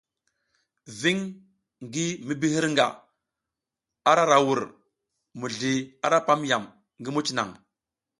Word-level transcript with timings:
Viŋ 0.99 1.17
ngi 1.85 2.07
mi 2.25 2.33
bi 2.39 2.47
hirga 2.53 2.87
ara 4.11 4.23
ra 4.31 4.37
vur, 4.45 4.61
mizli 5.39 5.73
ara 6.05 6.19
pam 6.27 6.41
yam 6.49 6.63
ngi 6.99 7.09
muc 7.13 7.27
naŋ. 7.35 7.49